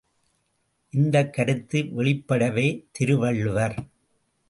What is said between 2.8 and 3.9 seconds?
Thiruvalluvar.